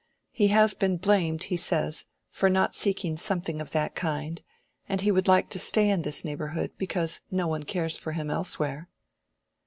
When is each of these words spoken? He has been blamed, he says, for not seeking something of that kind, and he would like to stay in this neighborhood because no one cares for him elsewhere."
He 0.31 0.47
has 0.47 0.73
been 0.73 0.97
blamed, 0.97 1.43
he 1.43 1.55
says, 1.57 2.05
for 2.31 2.49
not 2.49 2.73
seeking 2.73 3.17
something 3.17 3.61
of 3.61 3.69
that 3.69 3.93
kind, 3.93 4.41
and 4.89 5.01
he 5.01 5.11
would 5.11 5.27
like 5.27 5.47
to 5.49 5.59
stay 5.59 5.91
in 5.91 6.01
this 6.01 6.25
neighborhood 6.25 6.71
because 6.79 7.21
no 7.29 7.45
one 7.47 7.61
cares 7.61 7.97
for 7.97 8.13
him 8.13 8.31
elsewhere." 8.31 8.89